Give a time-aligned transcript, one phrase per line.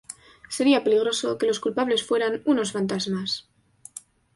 [0.55, 3.29] Sería peligroso que los culpables fueran unos fantasmas.